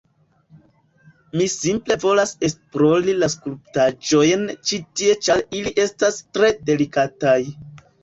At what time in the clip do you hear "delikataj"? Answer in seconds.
6.75-7.41